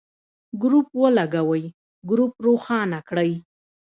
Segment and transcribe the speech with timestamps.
[0.63, 1.63] ګروپ ولګوئ،
[2.09, 3.31] ګروپ روښانه کړئ.